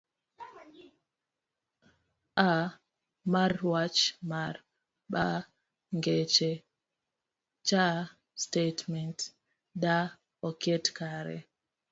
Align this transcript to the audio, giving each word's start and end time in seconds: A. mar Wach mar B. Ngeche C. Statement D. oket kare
A. 2.49 2.51
mar 3.33 3.53
Wach 3.71 4.01
mar 4.31 4.55
B. 5.11 5.15
Ngeche 5.95 6.51
C. 7.67 7.69
Statement 8.33 9.19
D. 9.83 9.85
oket 10.47 10.85
kare 10.97 11.37